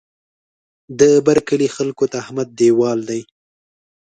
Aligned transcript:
د 0.99 1.01
بر 1.25 1.37
کلي 1.47 1.67
خلکو 1.75 2.05
ته 2.11 2.15
احمد 2.23 2.47
دېوال 2.59 2.99
دی. 3.09 3.21